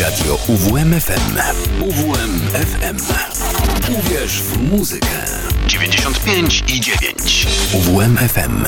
[0.00, 1.36] Radio UWMFM.
[1.80, 2.96] UWMFM.
[3.98, 5.08] Uwierz w muzykę.
[5.66, 7.46] 95 i 9.
[7.74, 8.64] UWMFM.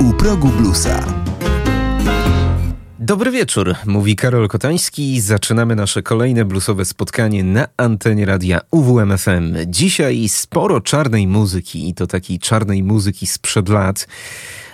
[0.00, 1.23] U progu bluesa.
[3.04, 5.20] Dobry wieczór, mówi Karol Kotański.
[5.20, 9.56] Zaczynamy nasze kolejne bluesowe spotkanie na antenie radia UWMFM.
[9.66, 14.06] Dzisiaj sporo czarnej muzyki i to takiej czarnej muzyki sprzed lat.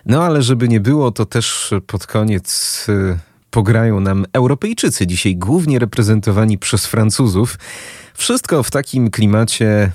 [0.07, 3.19] No ale żeby nie było, to też pod koniec y,
[3.51, 7.59] pograją nam Europejczycy, dzisiaj głównie reprezentowani przez Francuzów.
[8.15, 9.93] Wszystko w takim klimacie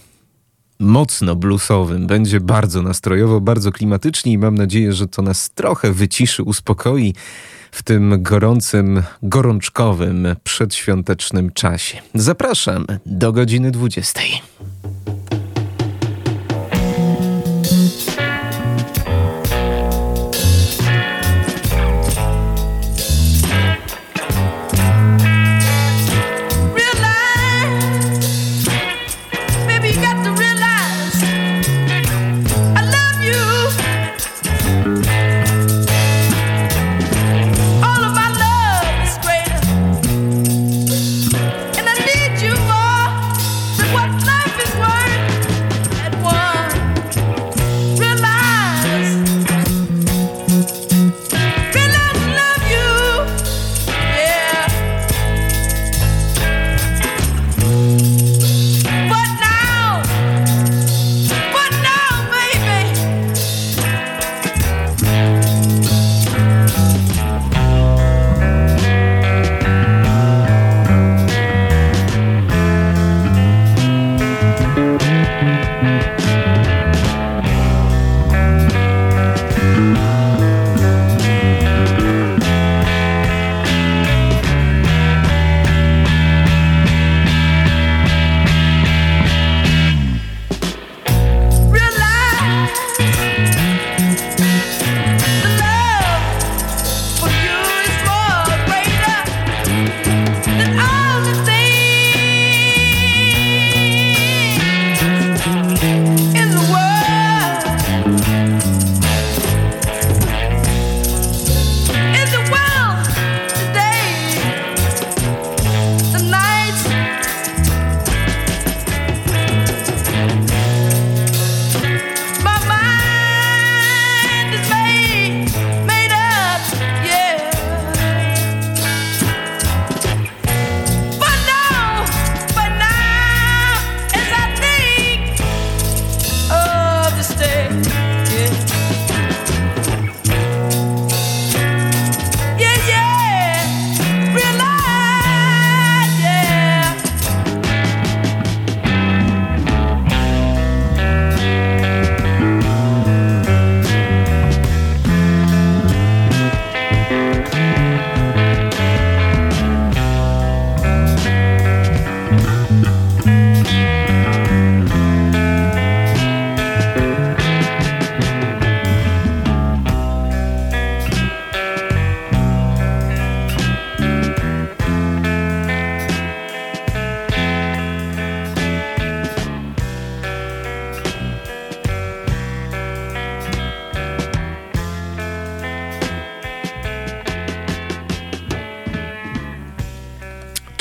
[0.79, 2.07] mocno bluesowym.
[2.07, 7.13] Będzie bardzo nastrojowo, bardzo klimatycznie i mam nadzieję, że to nas trochę wyciszy, uspokoi
[7.71, 12.01] w tym gorącym, gorączkowym, przedświątecznym czasie.
[12.13, 14.21] Zapraszam do godziny 20.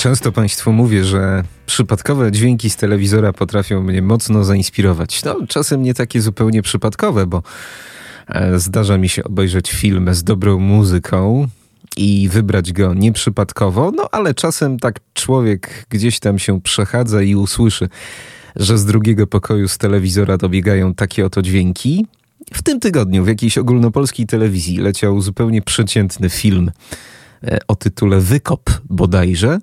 [0.05, 5.25] Często Państwu mówię, że przypadkowe dźwięki z telewizora potrafią mnie mocno zainspirować.
[5.25, 7.43] No, czasem nie takie zupełnie przypadkowe, bo
[8.29, 11.49] e, zdarza mi się obejrzeć film z dobrą muzyką
[11.97, 17.89] i wybrać go nieprzypadkowo, no ale czasem tak człowiek gdzieś tam się przechadza i usłyszy,
[18.57, 22.07] że z drugiego pokoju z telewizora dobiegają takie oto dźwięki.
[22.55, 26.71] W tym tygodniu w jakiejś ogólnopolskiej telewizji leciał zupełnie przeciętny film
[27.45, 29.59] e, o tytule Wykop bodajże.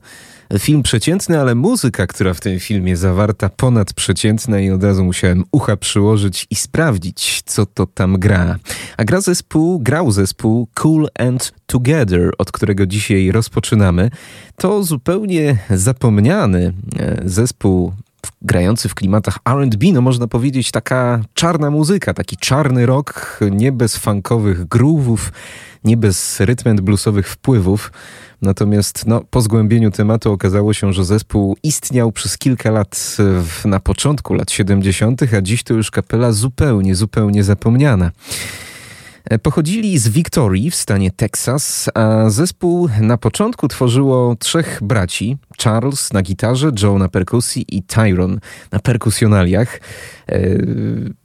[0.60, 5.78] Film przeciętny, ale muzyka, która w tym filmie zawarta, ponadprzeciętna i od razu musiałem ucha
[5.78, 8.56] przyłożyć i sprawdzić, co to tam gra.
[8.98, 14.10] A gra zespół, grał zespół Cool and Together, od którego dzisiaj rozpoczynamy.
[14.56, 17.94] To zupełnie zapomniany e, zespół
[18.42, 23.98] grający w klimatach RB, no można powiedzieć taka czarna muzyka, taki czarny rock, nie bez
[23.98, 25.18] funkowych groove'ów,
[25.84, 27.92] nie bez rytm bluesowych wpływów.
[28.42, 33.80] Natomiast no, po zgłębieniu tematu okazało się, że zespół istniał przez kilka lat w, na
[33.80, 38.12] początku lat 70., a dziś to już kapela zupełnie, zupełnie zapomniana.
[39.26, 46.14] E, pochodzili z Victorii w stanie Texas, a zespół na początku tworzyło trzech braci: Charles
[46.14, 48.40] na gitarze, Joe na perkusji i Tyron
[48.72, 49.80] na perkusjonaliach.
[50.30, 50.40] E,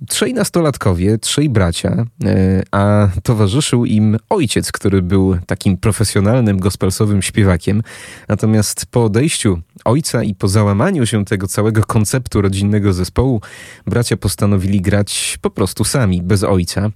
[0.08, 7.82] trzej nastolatkowie, trzej bracia, e, a towarzyszył im ojciec, który był takim profesjonalnym gospelsowym śpiewakiem.
[8.28, 13.40] Natomiast po odejściu ojca i po załamaniu się tego całego konceptu rodzinnego zespołu,
[13.86, 16.90] bracia postanowili grać po prostu sami, bez ojca.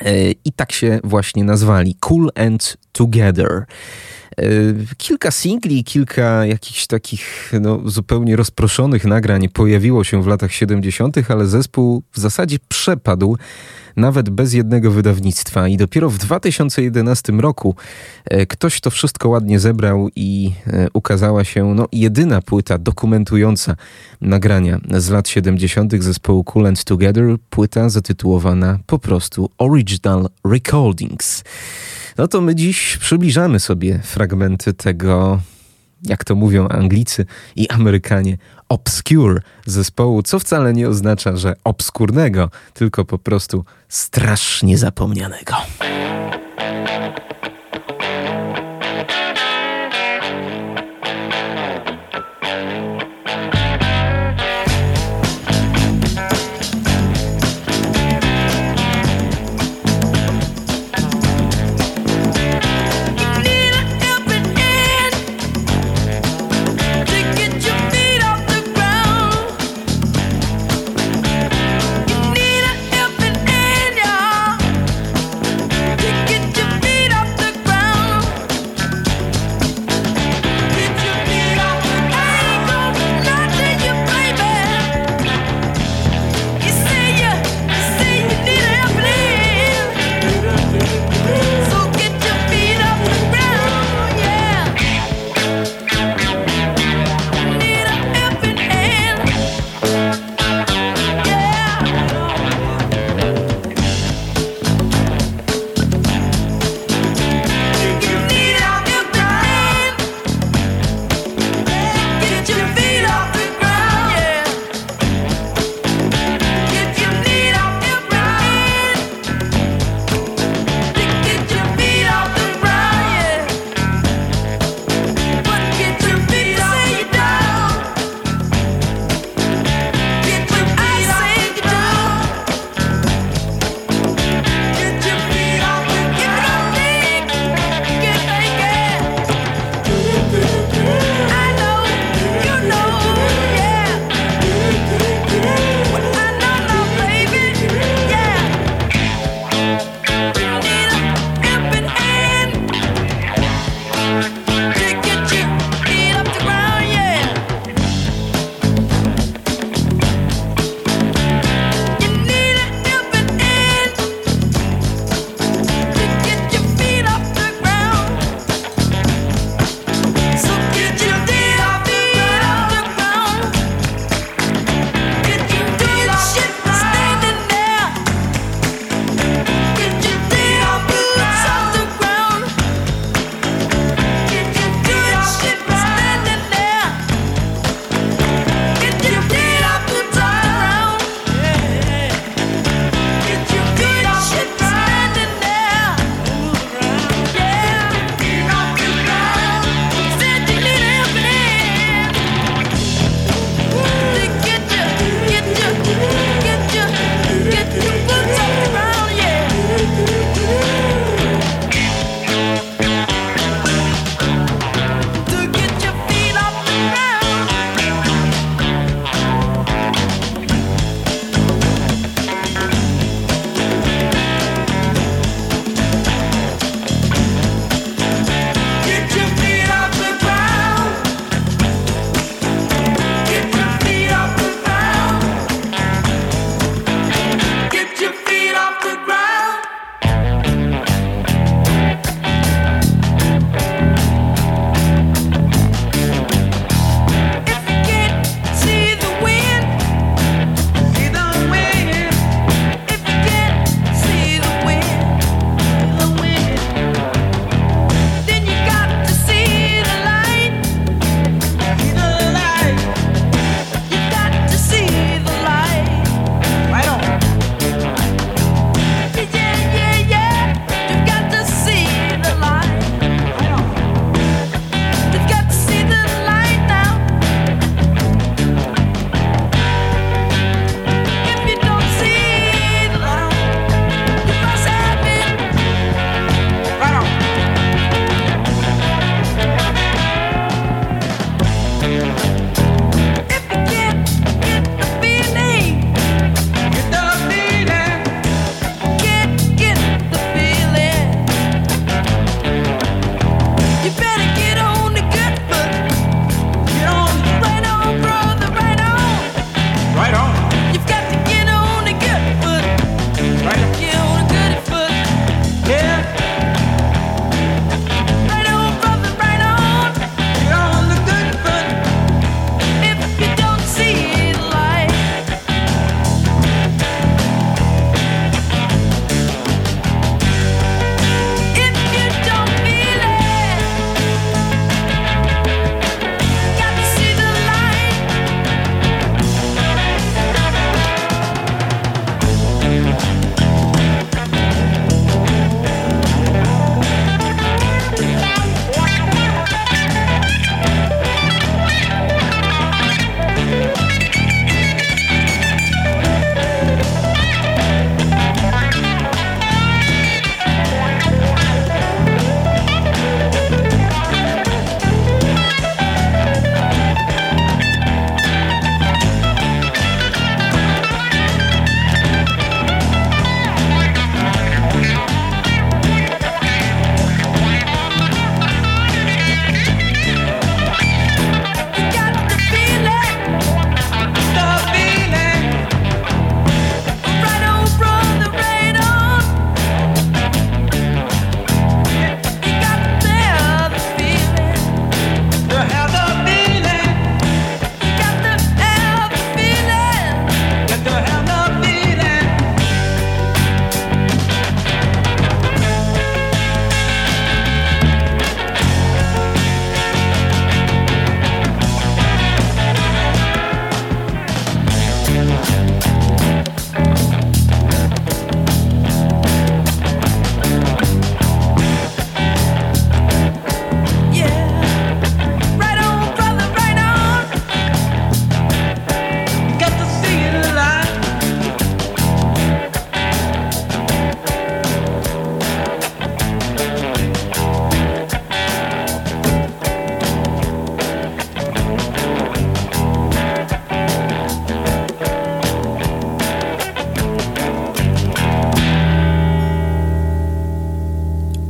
[0.00, 3.64] E, I tak się właśnie nazwali Cool and Together.
[4.38, 4.44] E,
[4.96, 11.46] kilka singli, kilka jakichś takich no, zupełnie rozproszonych nagrań pojawiło się w latach 70., ale
[11.46, 13.36] zespół w zasadzie przepadł
[13.96, 15.68] nawet bez jednego wydawnictwa.
[15.68, 17.74] I dopiero w 2011 roku
[18.24, 23.76] e, ktoś to wszystko ładnie zebrał i e, ukazała się no, jedyna płyta dokumentująca
[24.20, 26.02] nagrania z lat 70.
[26.02, 31.44] zespołu Cool and Together, płyta zatytułowana po prostu Original Recordings.
[32.18, 35.40] No to my dziś przybliżamy sobie fragmenty tego
[36.04, 37.26] jak to mówią Anglicy
[37.56, 38.38] i Amerykanie,
[38.68, 45.54] obscure zespołu, co wcale nie oznacza, że obskurnego, tylko po prostu strasznie zapomnianego.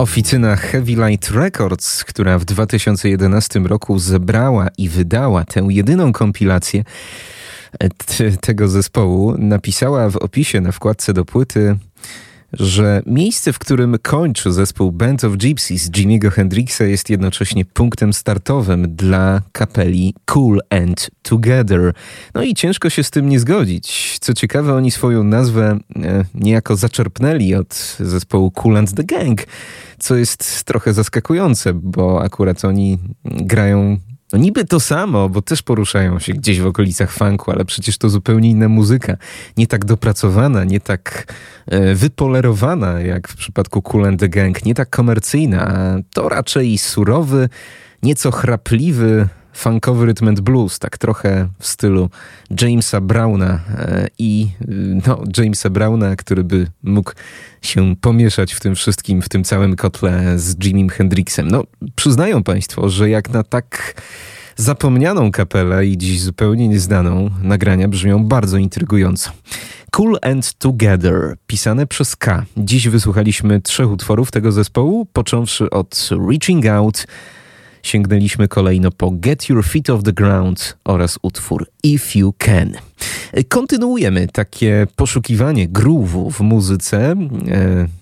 [0.04, 6.84] Oficyna Heavy Light Records, która w 2011 roku zebrała i wydała tę jedyną kompilację
[8.40, 11.76] tego zespołu, napisała w opisie na wkładce do płyty
[12.58, 18.96] że miejsce, w którym kończy zespół Band of Gypsies Jimmy'ego Hendrixa jest jednocześnie punktem startowym
[18.96, 21.92] dla kapeli Cool and Together.
[22.34, 24.18] No i ciężko się z tym nie zgodzić.
[24.20, 29.42] Co ciekawe, oni swoją nazwę e, niejako zaczerpnęli od zespołu Cool and the Gang,
[29.98, 33.98] co jest trochę zaskakujące, bo akurat oni grają
[34.34, 38.08] no niby to samo, bo też poruszają się gdzieś w okolicach funku, ale przecież to
[38.08, 39.16] zupełnie inna muzyka.
[39.56, 41.34] Nie tak dopracowana, nie tak
[41.66, 47.48] e, wypolerowana jak w przypadku Cool and the Gang, nie tak komercyjna, to raczej surowy,
[48.02, 52.10] nieco chrapliwy, funkowy rytm and blues, tak trochę w stylu
[52.60, 54.48] Jamesa Browna e, i
[55.06, 57.12] no, Jamesa Browna, który by mógł
[57.62, 61.50] się pomieszać w tym wszystkim, w tym całym kotle z Jimim Hendrixem.
[61.50, 61.64] No,
[61.96, 63.94] przyznają Państwo, że jak na tak
[64.56, 69.30] zapomnianą kapelę i dziś zupełnie nieznaną, nagrania brzmią bardzo intrygująco.
[69.90, 72.44] Cool and Together, pisane przez K.
[72.56, 77.06] Dziś wysłuchaliśmy trzech utworów tego zespołu, począwszy od Reaching Out,
[77.84, 82.72] sięgnęliśmy kolejno po Get Your Feet Off the Ground oraz utwór If You Can.
[83.48, 86.98] Kontynuujemy takie poszukiwanie groove'u w muzyce.
[87.06, 87.16] E,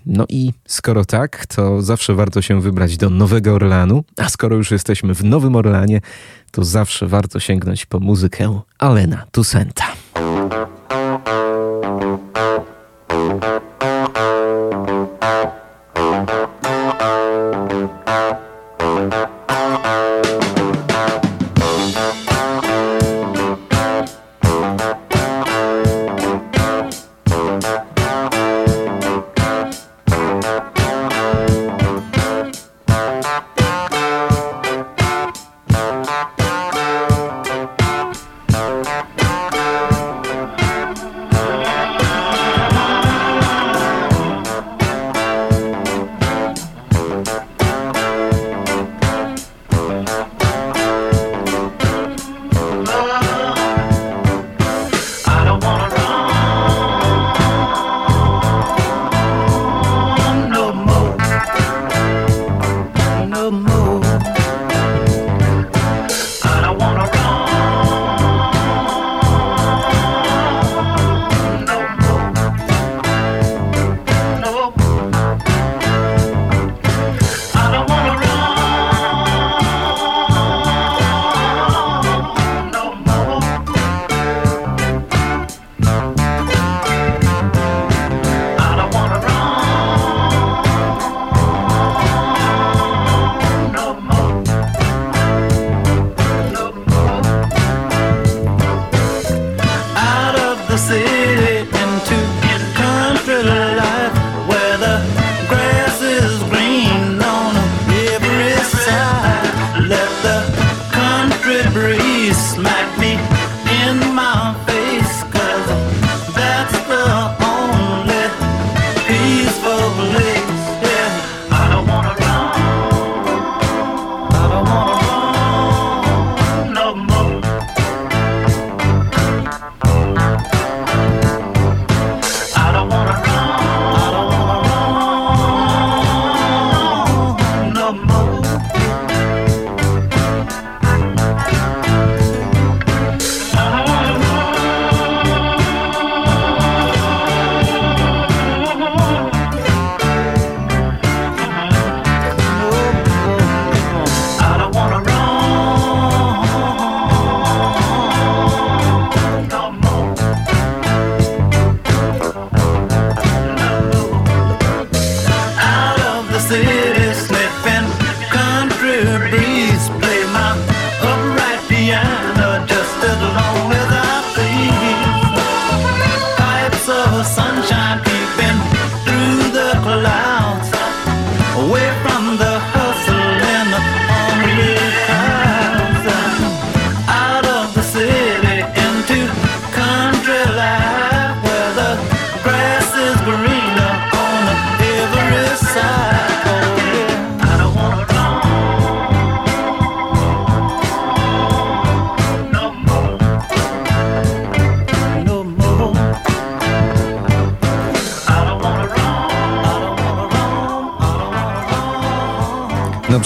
[0.06, 4.70] no i skoro tak, to zawsze warto się wybrać do Nowego Orlanu, a skoro już
[4.70, 6.00] jesteśmy w Nowym Orlanie,
[6.50, 9.84] to zawsze warto sięgnąć po muzykę Alena Tusenta.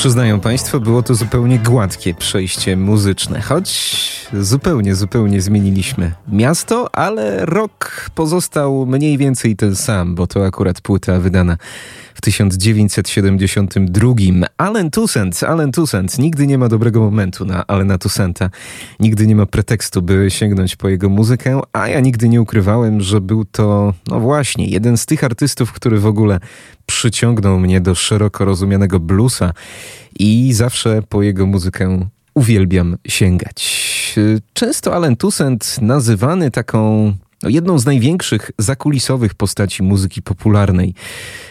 [0.06, 4.00] Przyznają Państwo, było to zupełnie gładkie przejście muzyczne, choć
[4.32, 11.20] zupełnie, zupełnie zmieniliśmy miasto, ale rok pozostał mniej więcej ten sam, bo to akurat płyta
[11.20, 11.56] wydana
[12.26, 14.14] 1972.
[14.56, 18.50] Allen Toussaint, Allen Toussaint, nigdy nie ma dobrego momentu na Allena Toussainta,
[19.00, 23.20] nigdy nie ma pretekstu, by sięgnąć po jego muzykę, a ja nigdy nie ukrywałem, że
[23.20, 26.40] był to, no właśnie, jeden z tych artystów, który w ogóle
[26.86, 29.52] przyciągnął mnie do szeroko rozumianego bluesa
[30.18, 33.86] i zawsze po jego muzykę uwielbiam sięgać.
[34.52, 37.12] Często Allen Toussaint nazywany taką
[37.42, 40.94] jedną z największych zakulisowych postaci muzyki popularnej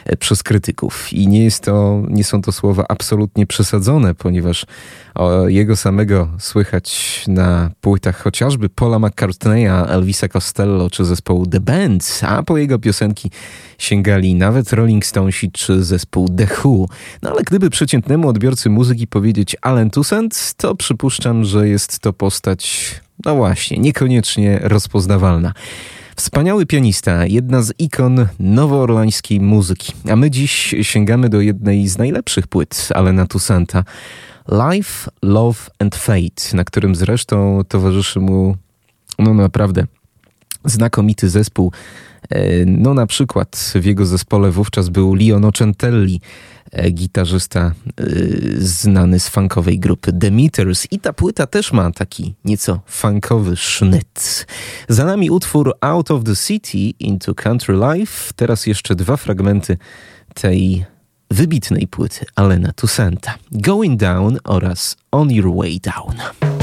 [0.06, 1.14] e, przez krytyków.
[1.14, 4.66] I nie, jest to, nie są to słowa absolutnie przesadzone, ponieważ
[5.48, 12.44] jego samego słychać na płytach chociażby Paula McCartneya, Elvisa Costello czy zespołu The Band, a
[12.44, 13.32] po jego piosenki
[13.78, 16.88] sięgali nawet Rolling Stonesi czy zespół The Who.
[17.22, 23.05] No ale gdyby przeciętnemu odbiorcy muzyki powiedzieć Alan Toussaint, to przypuszczam, że jest to postać
[23.26, 25.54] no właśnie, niekoniecznie rozpoznawalna.
[26.16, 29.94] Wspaniały pianista, jedna z ikon nowoorlańskiej muzyki.
[30.12, 33.84] A my dziś sięgamy do jednej z najlepszych płyt Alena Toussainta.
[34.50, 38.58] Life, Love and Fate, na którym zresztą towarzyszy mu
[39.20, 39.86] no naprawdę
[40.66, 41.72] znakomity zespół.
[42.30, 46.22] E, no na przykład w jego zespole wówczas był Leon Ocentelli,
[46.76, 48.04] E, gitarzysta e,
[48.58, 54.46] znany z funkowej grupy Demeters i ta płyta też ma taki nieco funkowy sznyt.
[54.90, 58.34] Za nami utwór Out of the City into Country Life.
[58.36, 59.78] Teraz jeszcze dwa fragmenty
[60.34, 60.86] tej
[61.32, 63.36] wybitnej płyty Alena Toussainta.
[63.52, 66.55] Going Down oraz On Your Way Down.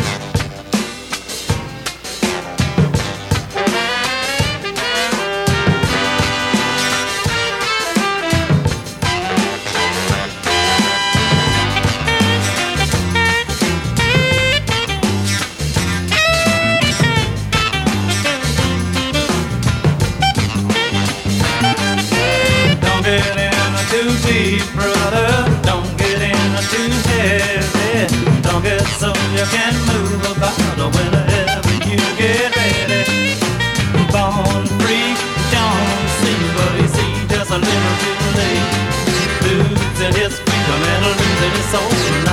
[28.64, 33.34] You can move about whenever you get ready.
[34.12, 35.16] Born free,
[35.50, 38.66] don't see what he see just a little too late.
[39.42, 42.31] Losing his freedom and losing his soul.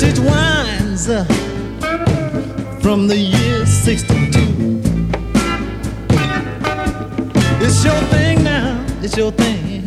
[0.00, 1.24] Vintage wines uh,
[2.80, 4.16] from the year 62.
[7.62, 9.79] It's your thing now, it's your thing.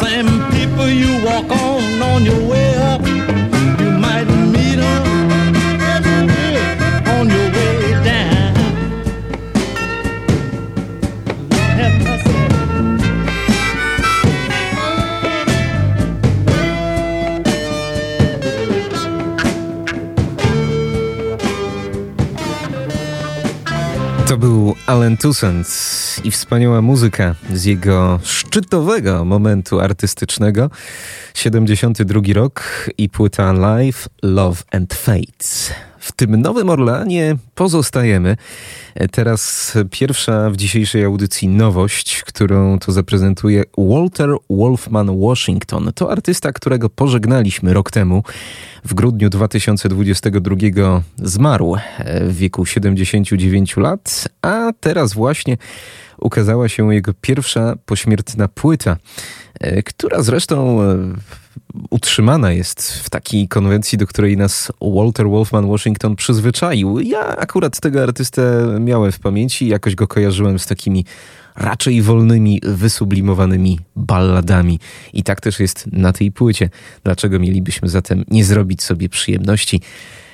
[0.00, 2.57] Same people you walk on on your way
[25.20, 25.68] Toussaint
[26.24, 30.70] i wspaniała muzyka z jego szczytowego momentu artystycznego.
[31.34, 35.87] 72 rok i płyta Life, Love and Fate.
[36.18, 38.36] Tym Nowym Orleanie pozostajemy.
[39.10, 45.90] Teraz pierwsza w dzisiejszej audycji nowość, którą to zaprezentuje Walter Wolfman Washington.
[45.94, 48.22] To artysta, którego pożegnaliśmy rok temu.
[48.84, 50.56] W grudniu 2022
[51.16, 51.76] zmarł
[52.20, 55.56] w wieku 79 lat, a teraz właśnie
[56.18, 58.96] ukazała się jego pierwsza pośmiertna płyta,
[59.60, 60.96] e, która zresztą e,
[61.90, 67.00] utrzymana jest w takiej konwencji, do której nas Walter Wolfman Washington przyzwyczaił.
[67.00, 68.42] Ja akurat tego artystę
[68.80, 71.04] miałem w pamięci, jakoś go kojarzyłem z takimi
[71.56, 74.80] raczej wolnymi, wysublimowanymi balladami.
[75.12, 76.70] I tak też jest na tej płycie.
[77.04, 79.80] Dlaczego mielibyśmy zatem nie zrobić sobie przyjemności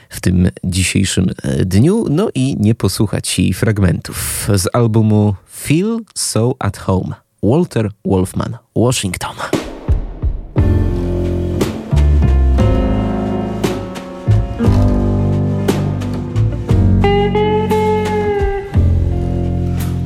[0.09, 2.07] w tym dzisiejszym e, dniu?
[2.11, 7.15] No i nie posłuchać jej fragmentów z albumu Feel So At Home.
[7.43, 9.37] Walter Wolfman, Washington.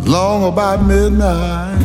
[0.09, 1.77] Long about midnight.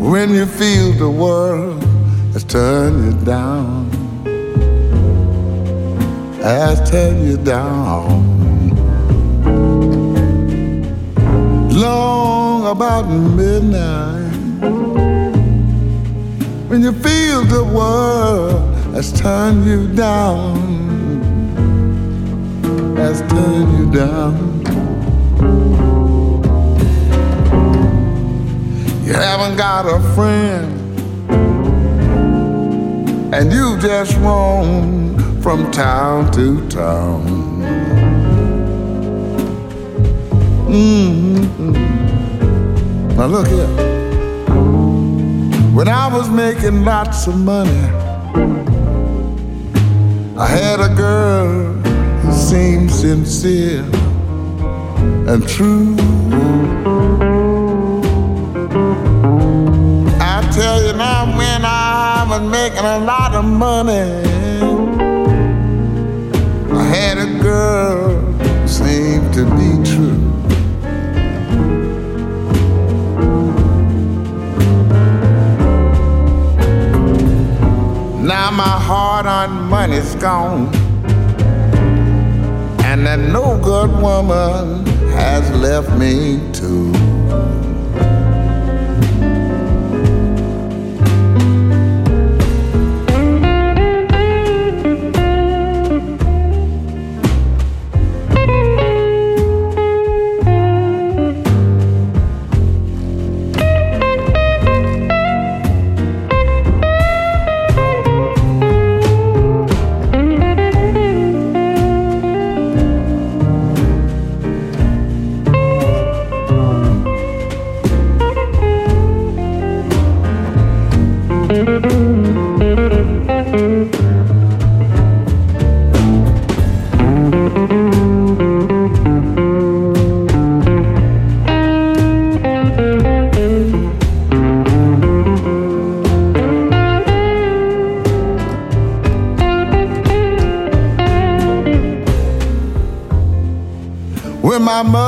[0.00, 1.82] When you feel the world
[2.32, 3.90] has turned you down
[6.42, 8.24] has turned you down.
[11.70, 14.32] Long about midnight.
[16.68, 20.72] When you feel the world has turned you down
[22.96, 24.61] has turned you down
[29.12, 30.72] You haven't got a friend,
[33.34, 37.26] and you just roam from town to town.
[40.66, 41.72] Mm-hmm.
[43.14, 43.68] Now look here.
[45.74, 47.84] When I was making lots of money,
[50.38, 51.74] I had a girl
[52.22, 53.84] who seemed sincere
[55.28, 55.96] and true.
[62.32, 64.08] was making a lot of money.
[66.80, 68.08] I had a girl,
[68.66, 70.22] seemed to be true.
[78.32, 80.74] Now my heart on money's gone,
[82.88, 84.86] and that no good woman
[85.18, 86.92] has left me too.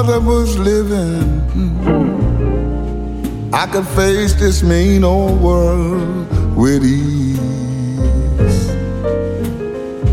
[0.07, 3.55] Mother was living, hmm.
[3.55, 7.39] I could face this mean old world with ease.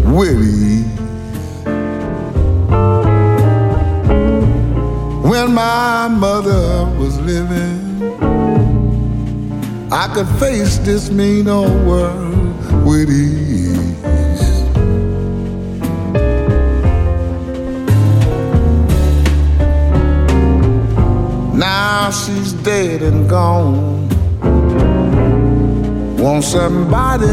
[0.05, 0.85] With ease.
[5.29, 8.01] When my mother was living,
[9.91, 13.50] I could face this mean old world with ease.
[22.63, 24.07] Dead and gone.
[26.17, 27.27] Won't somebody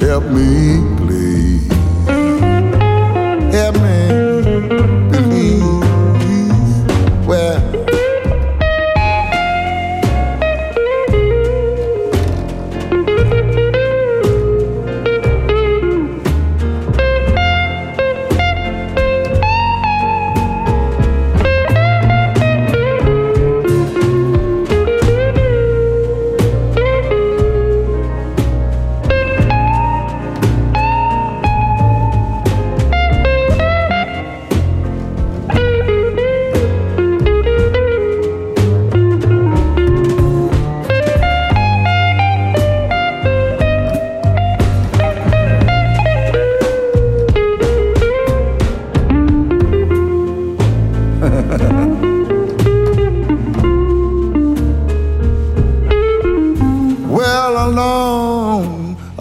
[0.00, 0.89] help me,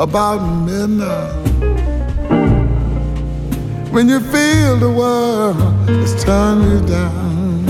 [0.09, 1.07] about midnight.
[1.07, 1.85] Uh,
[3.91, 7.65] when you feel the world is turning you down,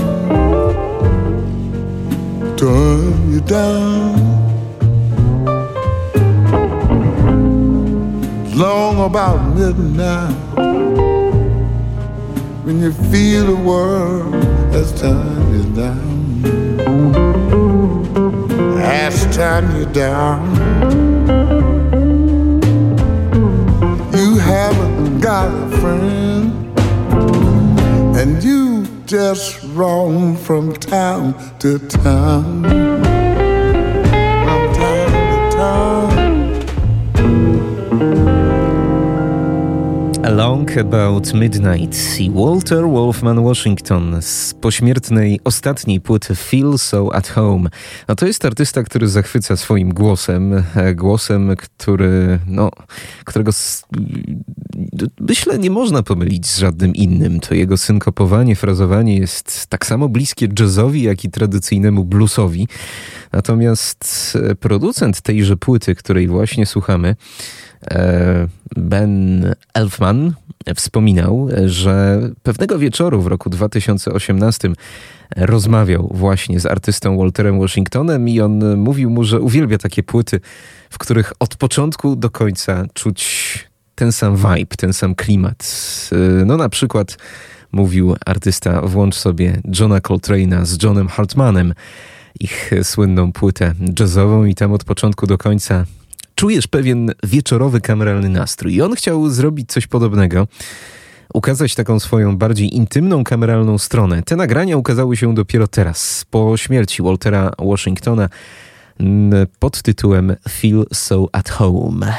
[2.56, 4.16] turn you down.
[8.56, 10.34] Long about midnight.
[12.64, 14.32] When you feel the world
[14.72, 16.00] has turned you down
[18.76, 20.69] has turned you down.
[24.60, 26.78] Haven't got a friend,
[28.14, 32.89] and you just roam from town to town.
[40.76, 47.70] About Midnight i Walter Wolfman Washington z pośmiertnej ostatniej płyty Feel So At Home.
[48.08, 52.70] No to jest artysta, który zachwyca swoim głosem, e, głosem, który, no,
[53.24, 53.52] którego
[55.20, 57.40] myślę nie można pomylić z żadnym innym.
[57.40, 62.68] To jego synkopowanie, frazowanie jest tak samo bliskie jazzowi, jak i tradycyjnemu bluesowi.
[63.32, 67.16] Natomiast e, producent tejże płyty, której właśnie słuchamy,
[68.76, 70.34] Ben Elfman
[70.74, 74.68] wspominał, że pewnego wieczoru w roku 2018
[75.36, 80.40] rozmawiał właśnie z artystą Walterem Washingtonem i on mówił mu, że uwielbia takie płyty,
[80.90, 86.10] w których od początku do końca czuć ten sam vibe, ten sam klimat.
[86.46, 87.16] No na przykład
[87.72, 91.74] mówił artysta, włącz sobie Johna Coltrane'a z Johnem Hartmanem,
[92.40, 95.84] ich słynną płytę jazzową i tam od początku do końca
[96.40, 98.74] czujesz pewien wieczorowy kameralny nastrój.
[98.74, 100.48] I on chciał zrobić coś podobnego,
[101.34, 104.22] ukazać taką swoją bardziej intymną kameralną stronę.
[104.22, 108.28] Te nagrania ukazały się dopiero teraz, po śmierci Waltera Washingtona
[109.58, 112.14] pod tytułem Feel So At Home.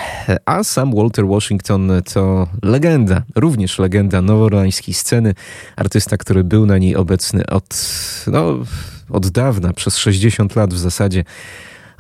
[0.46, 5.36] A sam Walter Washington to legenda, również legenda noworońskiej sceny,
[5.76, 7.86] artysta, który był na niej obecny od,
[8.28, 8.58] no,
[9.10, 11.24] od dawna, przez 60 lat w zasadzie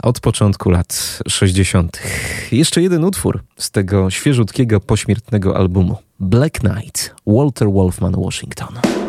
[0.01, 2.01] od początku lat 60.
[2.51, 5.97] Jeszcze jeden utwór z tego świeżutkiego, pośmiertnego albumu.
[6.19, 9.00] Black Knight, Walter Wolfman Washington.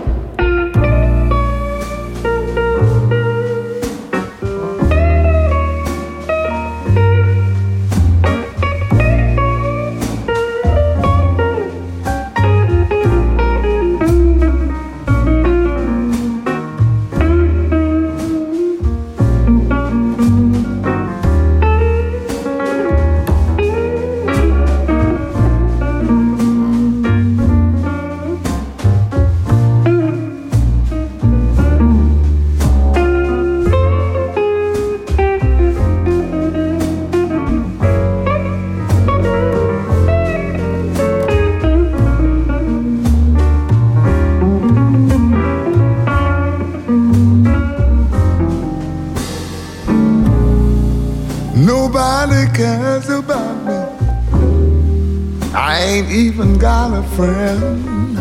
[57.17, 58.15] Friend.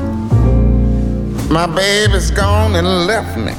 [1.49, 3.53] My baby's gone and left me.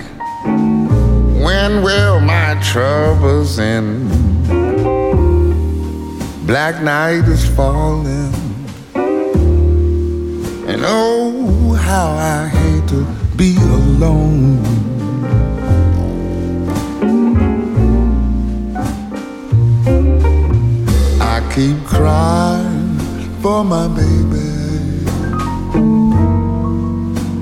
[1.45, 4.09] When will my troubles end?
[6.47, 8.33] Black night is falling.
[10.71, 13.05] And oh, how I hate to
[13.37, 14.82] be alone.
[21.55, 22.99] Keep crying
[23.43, 25.05] for my baby.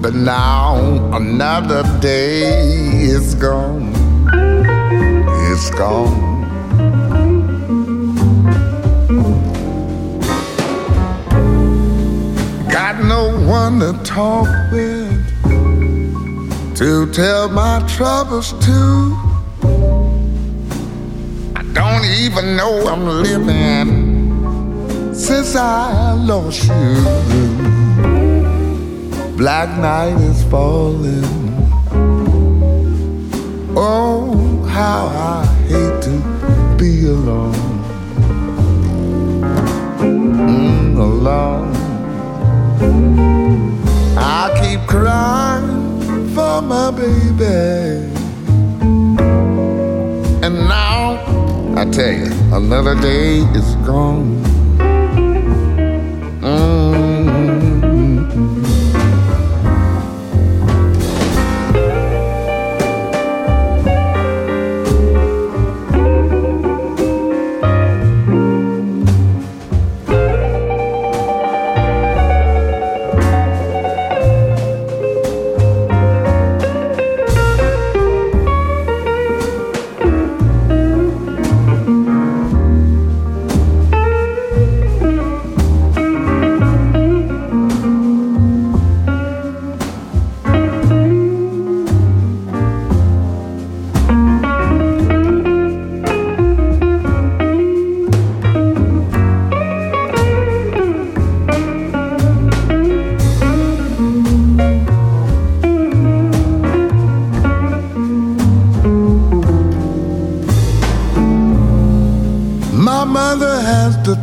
[0.02, 0.74] But now
[1.14, 2.42] another day
[3.02, 3.92] is gone.
[5.48, 6.28] It's gone.
[12.68, 15.24] Got no one to talk with,
[16.76, 19.16] to tell my troubles to.
[21.54, 23.99] I don't even know I'm living
[25.20, 27.70] since I lost you
[29.40, 31.24] black night is falling.
[33.74, 37.54] Oh, how I hate to be alone.
[39.98, 41.72] Mm, alone.
[44.18, 48.10] I keep crying for my baby.
[50.44, 51.16] And now,
[51.78, 54.39] I tell you, another day is gone.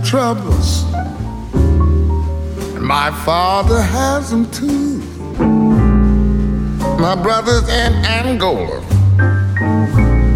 [0.08, 0.86] troubles,
[1.54, 5.02] and my father has them too.
[6.98, 8.82] My brother's in Angola,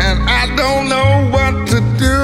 [0.03, 2.19] and I don't know what to do.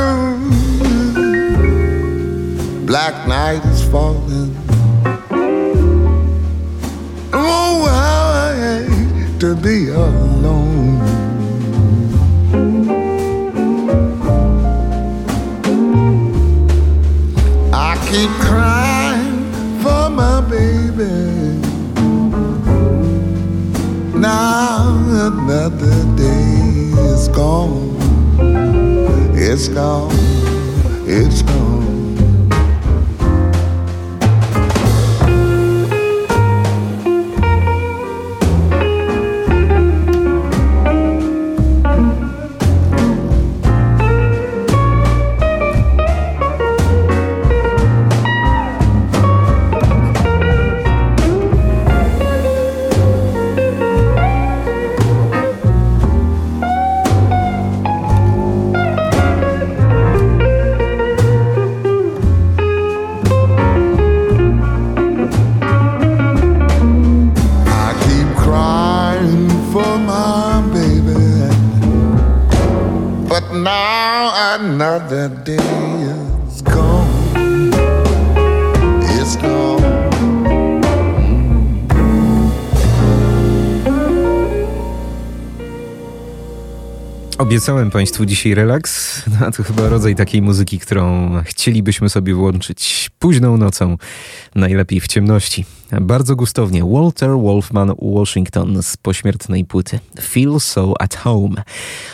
[2.85, 4.53] Black night is falling.
[7.31, 10.56] Oh, how I hate to be alone.
[18.09, 19.51] keep crying
[19.81, 21.59] for my baby.
[24.17, 24.95] Now
[25.27, 27.97] another day is gone.
[29.35, 30.11] It's gone.
[31.05, 31.96] It's gone.
[75.47, 77.06] Day is gone.
[87.37, 93.09] Obiecałem Państwu dzisiaj relaks, no a to chyba rodzaj takiej muzyki, którą chcielibyśmy sobie włączyć
[93.19, 93.97] późną nocą,
[94.55, 95.65] najlepiej w ciemności.
[96.01, 101.63] Bardzo gustownie Walter Wolfman Washington z pośmiertnej płyty Feel So At Home.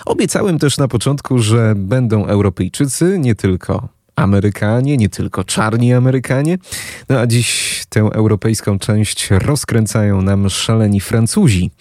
[0.05, 6.57] Obiecałem też na początku, że będą Europejczycy, nie tylko Amerykanie, nie tylko czarni Amerykanie.
[7.09, 11.71] No a dziś tę europejską część rozkręcają nam szaleni Francuzi.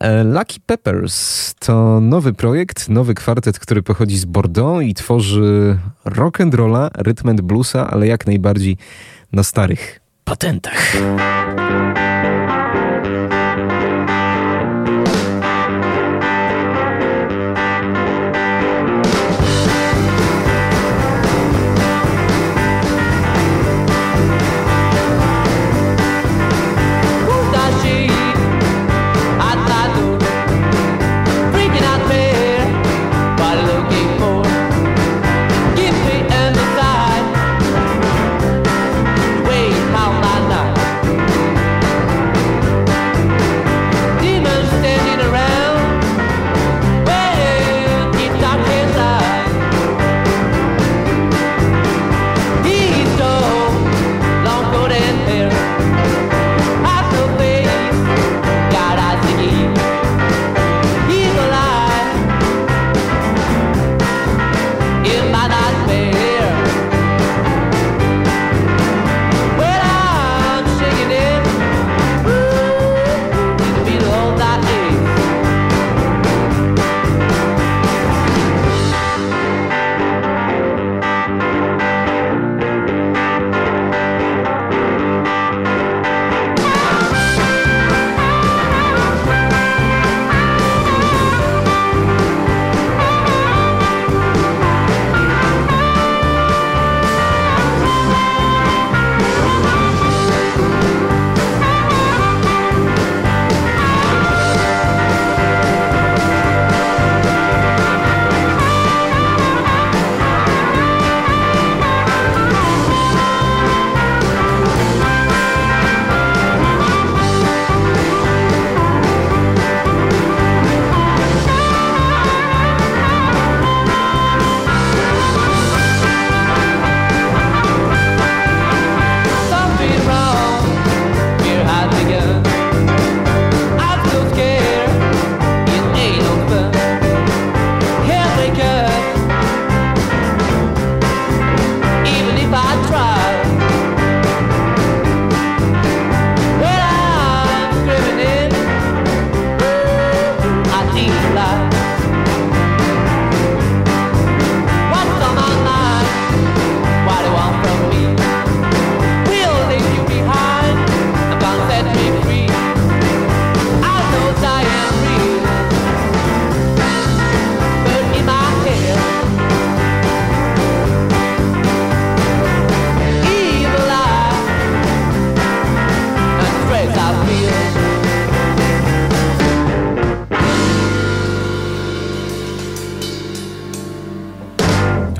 [0.00, 6.40] E, Lucky Peppers to nowy projekt, nowy kwartet, który pochodzi z Bordeaux i tworzy rock
[6.40, 8.76] and rolla, rytm and bluesa, ale jak najbardziej
[9.32, 10.96] na starych patentach.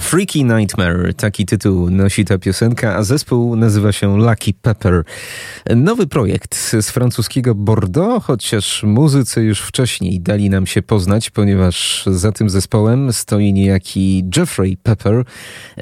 [0.06, 5.02] Freaky Nightmare, taki tytuł nosi ta piosenka, a zespół nazywa się Lucky Pepper.
[5.76, 12.32] Nowy projekt z francuskiego Bordeaux, chociaż muzycy już wcześniej dali nam się poznać, ponieważ za
[12.32, 15.24] tym zespołem stoi niejaki Jeffrey Pepper,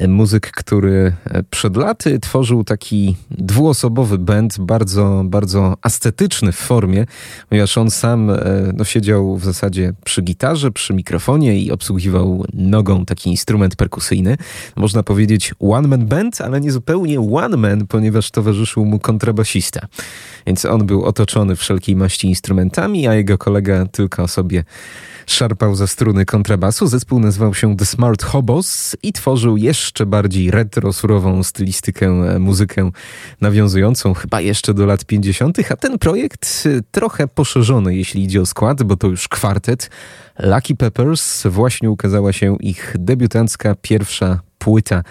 [0.09, 1.12] muzyk, który
[1.51, 7.07] przed laty tworzył taki dwuosobowy band, bardzo, bardzo ascetyczny w formie,
[7.49, 8.31] ponieważ on sam
[8.75, 14.14] no, siedział w zasadzie przy gitarze, przy mikrofonie i obsługiwał nogą taki instrument perkusyjny.
[14.77, 19.87] Można powiedzieć one man band, ale nie zupełnie one man, ponieważ towarzyszył mu kontrabasista.
[20.47, 24.65] Więc on był otoczony wszelkiej maści instrumentami, a jego kolega tylko sobie
[25.27, 26.87] szarpał za struny kontrabasu.
[26.87, 32.91] Zespół nazywał się The Smart Hobos i tworzył jeszcze bardziej retro, surową stylistykę, e, muzykę
[33.41, 38.47] nawiązującą chyba jeszcze do lat 50., a ten projekt e, trochę poszerzony, jeśli idzie o
[38.47, 39.91] skład, bo to już kwartet.
[40.39, 45.03] Lucky Peppers właśnie ukazała się ich debiutancka pierwsza płyta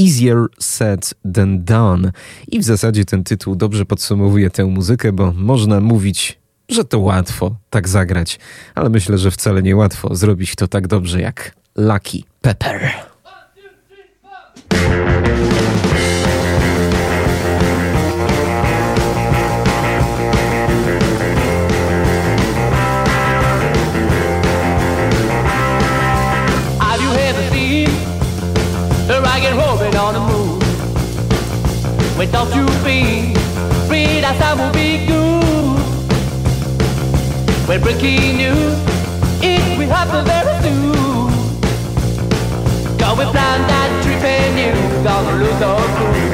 [0.00, 2.12] Easier Said Than Done.
[2.48, 6.37] I w zasadzie ten tytuł dobrze podsumowuje tę muzykę, bo można mówić,
[6.68, 8.38] że to łatwo tak zagrać,
[8.74, 12.90] ale myślę, że wcale nie łatwo zrobić to tak dobrze jak Lucky Pepper.
[32.54, 32.64] You
[34.40, 34.97] I will be
[37.68, 38.78] When breaking news,
[39.42, 41.28] it will happen very soon.
[42.96, 46.27] Going blind and tripping, you gonna lose all cool.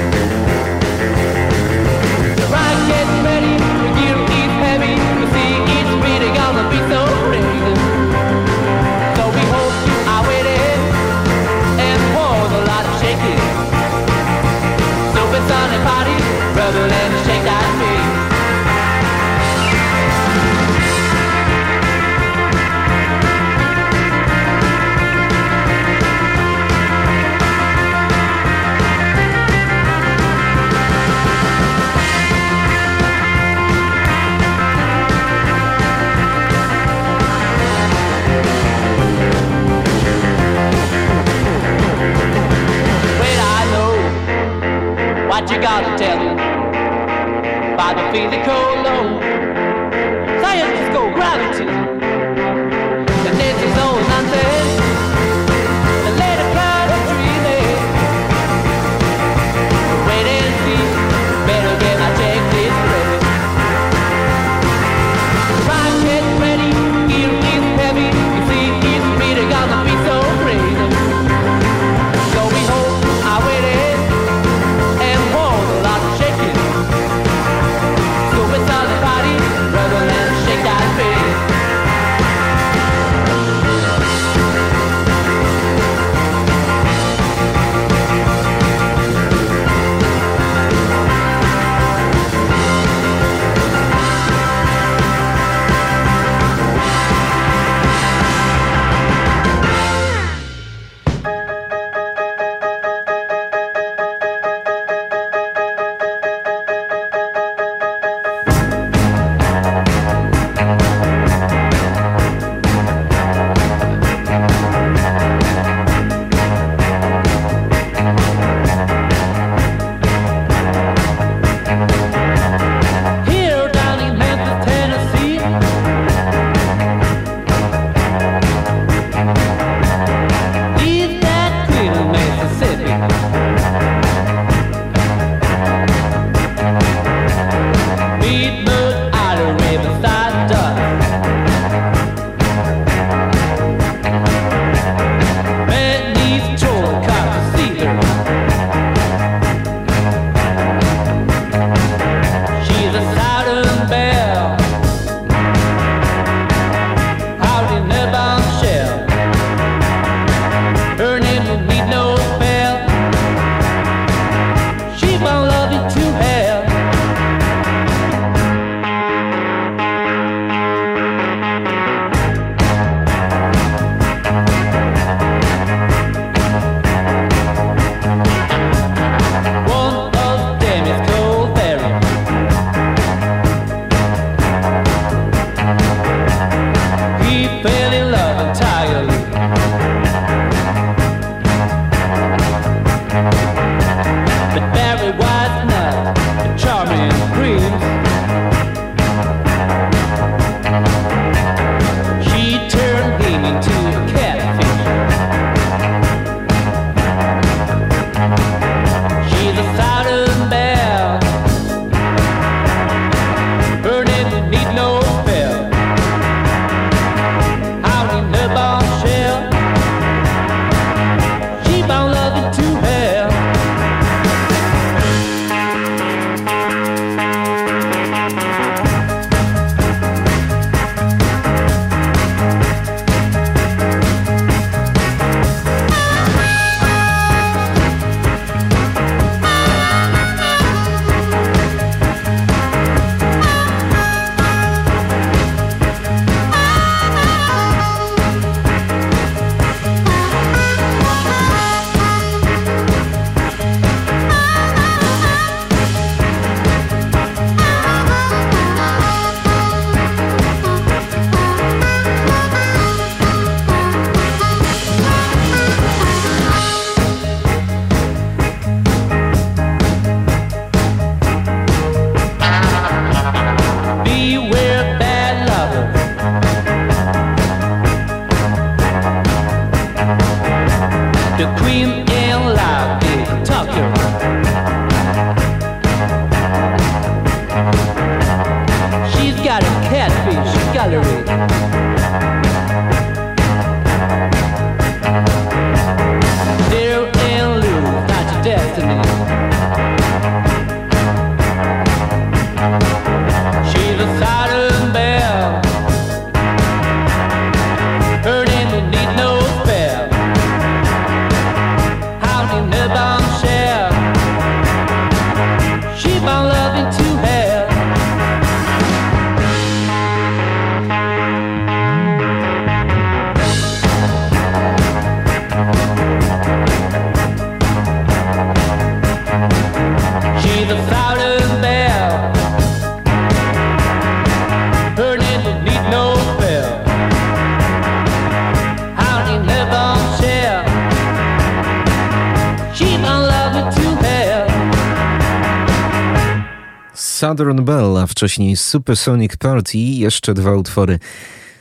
[347.15, 350.99] Southern Bell, a wcześniej Supersonic Party i jeszcze dwa utwory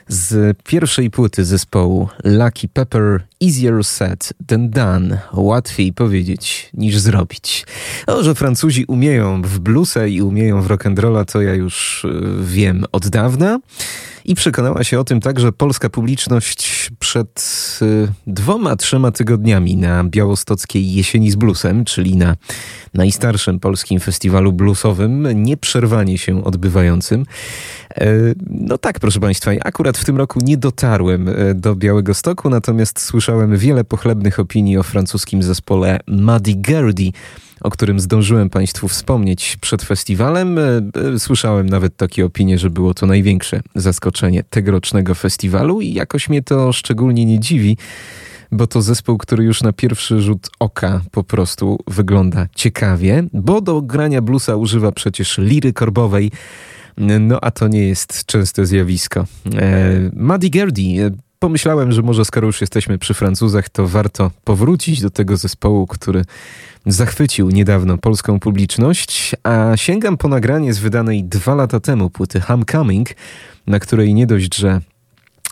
[0.08, 5.20] z pierwszej płyty zespołu Lucky Pepper Easier said than done.
[5.34, 7.66] Łatwiej powiedzieć niż zrobić.
[8.08, 12.10] O, że Francuzi umieją w bluesa i umieją w rock'n'rolla, to ja już y,
[12.42, 13.60] wiem od dawna.
[14.26, 17.40] I przekonała się o tym także polska publiczność przed
[17.82, 22.36] y, dwoma, trzema tygodniami na białostockiej Jesieni z Bluesem, czyli na
[22.94, 27.26] najstarszym polskim festiwalu bluesowym, nieprzerwanie się odbywającym.
[27.96, 28.06] E,
[28.50, 33.00] no tak, proszę Państwa, akurat w tym roku nie dotarłem e, do Białego Stoku, natomiast
[33.00, 37.12] słyszałem wiele pochlebnych opinii o francuskim zespole Muddy Gurdy,
[37.64, 40.58] o którym zdążyłem Państwu wspomnieć przed festiwalem.
[40.58, 40.82] E,
[41.18, 46.74] słyszałem nawet takie opinie, że było to największe zaskoczenie tegorocznego festiwalu i jakoś mnie to
[46.74, 47.78] szczególnie nie dziwi,
[48.52, 53.82] bo to zespół, który już na pierwszy rzut oka po prostu wygląda ciekawie, bo do
[53.82, 56.32] grania bluesa używa przecież liry korbowej,
[56.98, 59.26] no a to nie jest częste zjawisko.
[59.56, 60.82] E, Muddy Gerdy.
[60.82, 65.88] E, pomyślałem, że może skoro już jesteśmy przy Francuzach, to warto powrócić do tego zespołu,
[65.88, 66.26] który
[66.86, 73.10] zachwycił niedawno polską publiczność, a sięgam po nagranie z wydanej dwa lata temu płyty Homecoming,
[73.68, 74.82] na której nie dość, że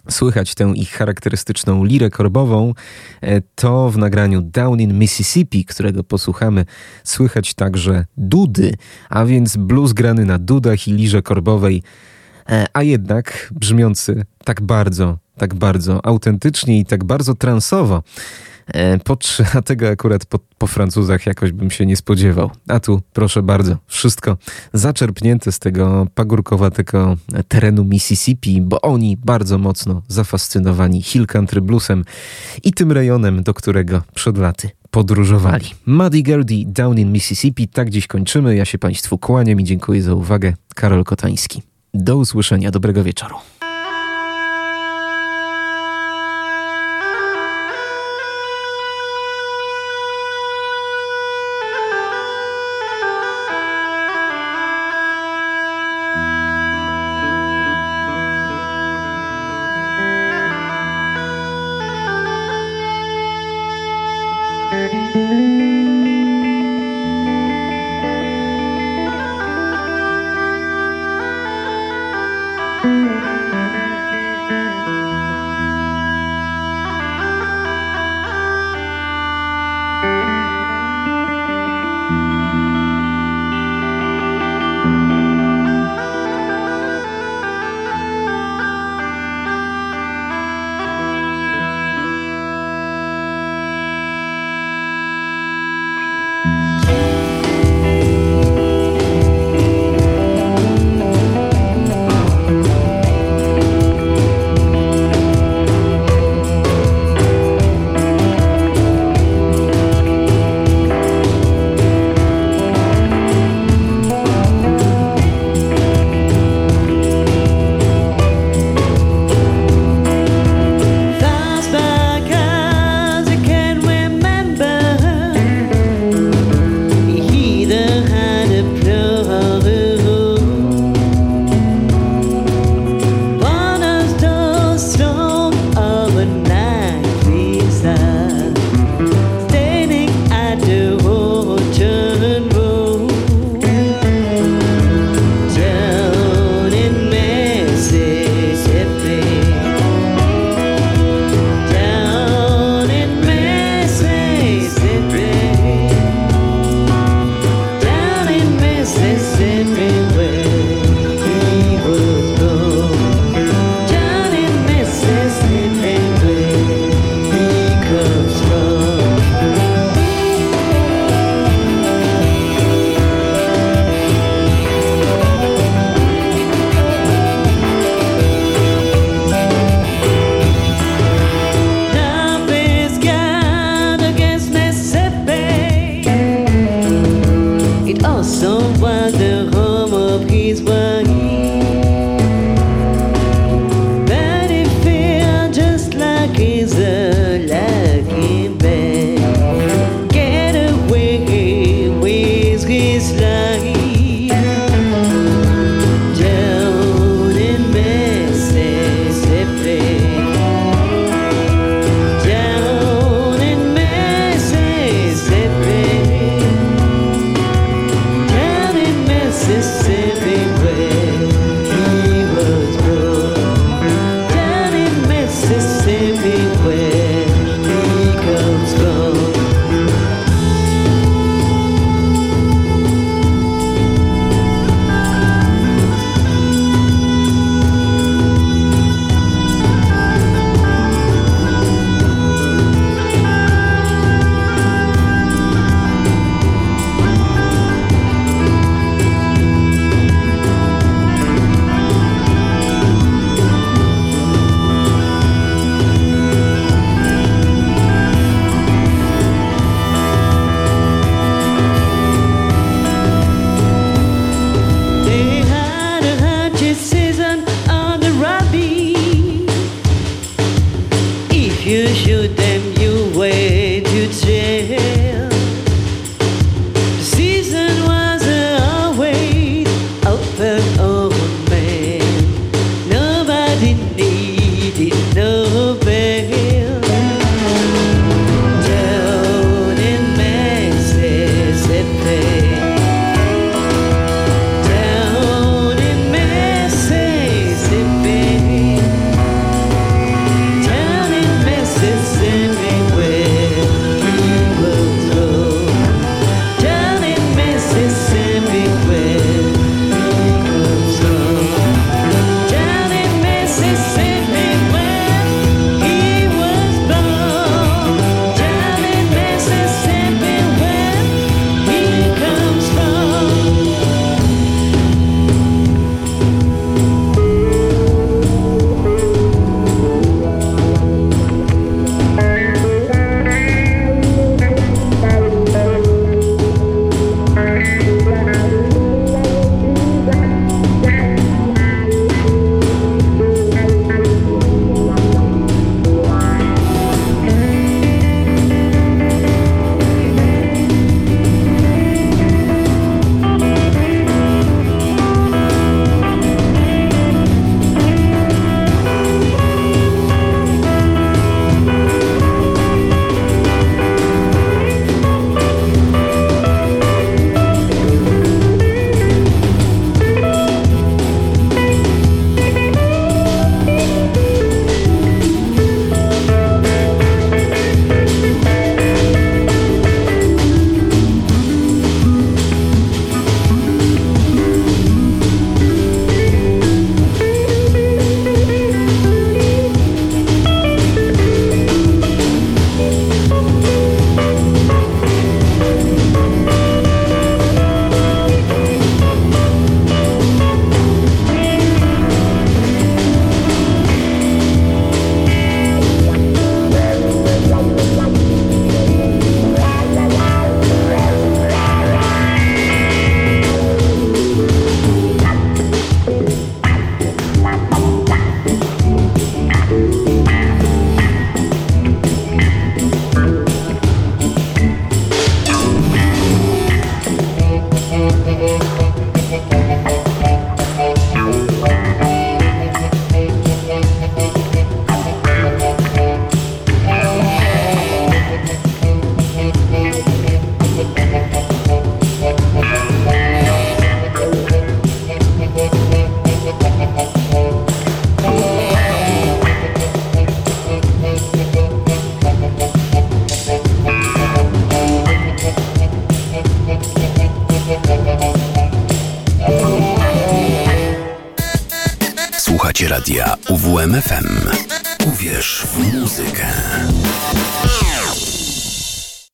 [0.10, 2.74] słychać tę ich charakterystyczną lirę korbową,
[3.22, 6.66] e, to w nagraniu Down in Mississippi, którego posłuchamy,
[7.04, 8.74] słychać także dudy,
[9.10, 11.84] a więc blues grany na dudach i lirze korbowej,
[12.50, 18.04] e, a jednak brzmiący tak bardzo, tak bardzo autentycznie i tak bardzo transowo,
[18.68, 19.18] E, po,
[19.58, 22.52] a tego akurat po, po Francuzach jakoś bym się nie spodziewał.
[22.68, 24.38] A tu, proszę bardzo, wszystko
[24.74, 32.06] zaczerpnięte z tego pagórkowatego terenu Mississippi, bo oni bardzo mocno zafascynowani hill country bluesem
[32.64, 35.66] i tym rejonem, do którego przed laty podróżowali.
[35.86, 37.68] Muddy Gerdy, Down in Mississippi.
[37.68, 38.56] Tak dziś kończymy.
[38.56, 40.54] Ja się Państwu kłaniam i dziękuję za uwagę.
[40.76, 41.62] Karol Kotański.
[41.94, 42.72] Do usłyszenia.
[42.72, 43.36] Dobrego wieczoru.